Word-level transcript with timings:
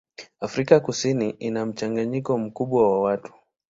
Afrika 0.39 0.79
Kusini 0.79 1.29
ina 1.29 1.65
mchanganyiko 1.65 2.37
mkubwa 2.37 2.91
wa 2.91 3.01
watu. 3.01 3.33